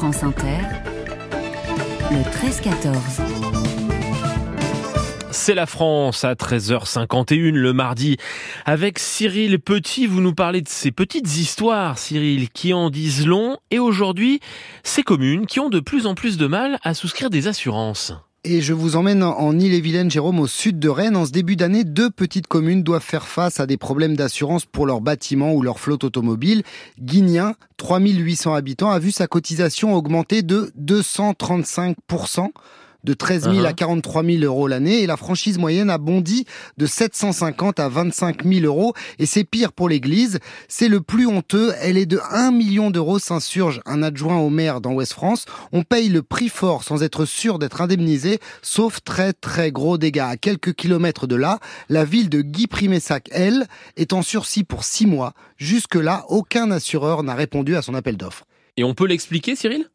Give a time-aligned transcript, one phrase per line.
[0.00, 0.60] France Inter,
[2.10, 3.20] le 13-14.
[5.30, 8.16] C'est la France à 13h51 le mardi.
[8.64, 13.58] Avec Cyril Petit, vous nous parlez de ces petites histoires, Cyril, qui en disent long.
[13.70, 14.40] Et aujourd'hui,
[14.84, 18.14] ces communes qui ont de plus en plus de mal à souscrire des assurances.
[18.42, 21.14] Et je vous emmène en Ille-et-Vilaine, Jérôme, au sud de Rennes.
[21.14, 24.86] En ce début d'année, deux petites communes doivent faire face à des problèmes d'assurance pour
[24.86, 26.62] leurs bâtiments ou leur flotte automobile.
[26.98, 32.48] Guignien, 3800 habitants, a vu sa cotisation augmenter de 235%
[33.04, 34.40] de 13 000 à 43 uh-huh.
[34.40, 36.46] 000 euros l'année et la franchise moyenne a bondi
[36.76, 40.38] de 750 à 25 000 euros et c'est pire pour l'église.
[40.68, 41.72] C'est le plus honteux.
[41.80, 45.46] Elle est de 1 million d'euros, s'insurge un adjoint au maire dans Ouest France.
[45.72, 50.20] On paye le prix fort sans être sûr d'être indemnisé, sauf très très gros dégâts.
[50.20, 55.06] À quelques kilomètres de là, la ville de Guy-Primessac, elle, est en sursis pour six
[55.06, 55.34] mois.
[55.56, 58.44] Jusque-là, aucun assureur n'a répondu à son appel d'offres.
[58.76, 59.90] Et on peut l'expliquer, Cyril?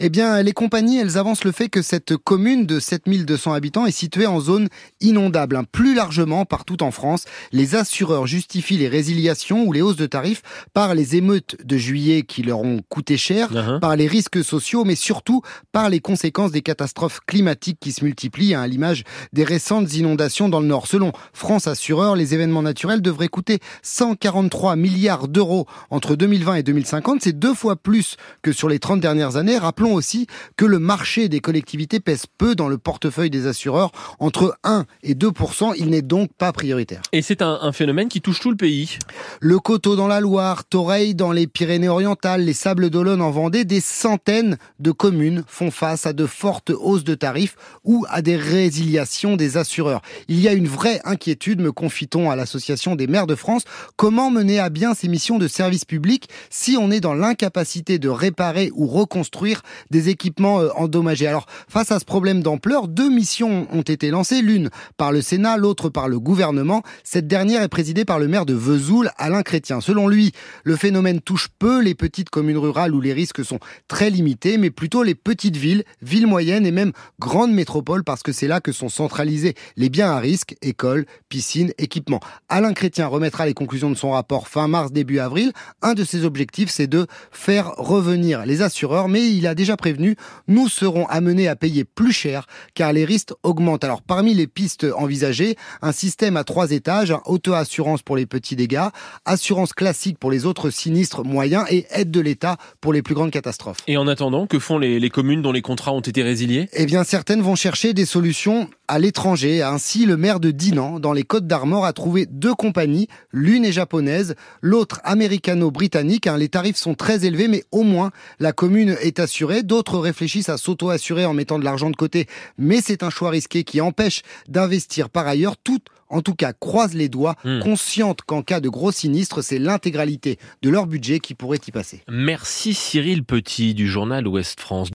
[0.00, 3.92] Eh bien, les compagnies, elles avancent le fait que cette commune de 7200 habitants est
[3.92, 4.68] située en zone
[5.00, 5.56] inondable.
[5.56, 5.64] Hein.
[5.70, 10.42] Plus largement, partout en France, les assureurs justifient les résiliations ou les hausses de tarifs
[10.74, 13.80] par les émeutes de juillet qui leur ont coûté cher, uh-huh.
[13.80, 18.54] par les risques sociaux, mais surtout par les conséquences des catastrophes climatiques qui se multiplient,
[18.54, 20.86] hein, à l'image des récentes inondations dans le Nord.
[20.86, 27.22] Selon France Assureur, les événements naturels devraient coûter 143 milliards d'euros entre 2020 et 2050.
[27.22, 29.58] C'est deux fois plus que sur les 30 dernières années.
[29.62, 34.58] Rappelons aussi que le marché des collectivités pèse peu dans le portefeuille des assureurs, entre
[34.64, 37.00] 1 et 2% Il n'est donc pas prioritaire.
[37.12, 38.98] Et c'est un, phénomène qui touche tout le pays.
[39.38, 43.80] Le Coteau dans la Loire, Toreil dans les Pyrénées-Orientales, les Sables d'Olonne en Vendée, des
[43.80, 47.54] centaines de communes font face à de fortes hausses de tarifs
[47.84, 50.02] ou à des résiliations des assureurs.
[50.26, 53.62] Il y a une vraie inquiétude, me confie-t-on à l'Association des maires de France.
[53.94, 58.08] Comment mener à bien ces missions de service public si on est dans l'incapacité de
[58.08, 59.41] réparer ou reconstruire
[59.90, 61.26] des équipements euh, endommagés.
[61.26, 65.56] Alors, face à ce problème d'ampleur, deux missions ont été lancées, l'une par le Sénat,
[65.56, 66.82] l'autre par le gouvernement.
[67.04, 69.80] Cette dernière est présidée par le maire de Vesoul, Alain Chrétien.
[69.80, 70.32] Selon lui,
[70.64, 73.58] le phénomène touche peu les petites communes rurales où les risques sont
[73.88, 78.32] très limités, mais plutôt les petites villes, villes moyennes et même grandes métropoles parce que
[78.32, 82.20] c'est là que sont centralisés les biens à risque, écoles, piscines, équipements.
[82.48, 85.52] Alain Chrétien remettra les conclusions de son rapport fin mars, début avril.
[85.82, 90.16] Un de ses objectifs, c'est de faire revenir les assureurs, mais il a déjà prévenu,
[90.48, 93.84] nous serons amenés à payer plus cher car les risques augmentent.
[93.84, 98.88] Alors parmi les pistes envisagées, un système à trois étages, auto-assurance pour les petits dégâts,
[99.24, 103.30] assurance classique pour les autres sinistres moyens et aide de l'État pour les plus grandes
[103.30, 103.78] catastrophes.
[103.86, 106.68] Et en attendant, que font les, les communes dont les contrats ont été résiliés?
[106.72, 109.62] Eh bien certaines vont chercher des solutions à l'étranger.
[109.62, 113.08] Ainsi, le maire de Dinan, dans les Côtes d'Armor, a trouvé deux compagnies.
[113.32, 116.26] L'une est japonaise, l'autre américano-britannique.
[116.26, 119.62] Hein, les tarifs sont très élevés, mais au moins la commune est assurée.
[119.62, 122.26] D'autres réfléchissent à s'auto-assurer en mettant de l'argent de côté,
[122.58, 125.56] mais c'est un choix risqué qui empêche d'investir par ailleurs.
[125.56, 125.80] Tout,
[126.10, 127.60] en tout cas, croise les doigts, hmm.
[127.60, 132.02] consciente qu'en cas de gros sinistre, c'est l'intégralité de leur budget qui pourrait y passer.
[132.10, 134.90] Merci Cyril Petit du journal Ouest France.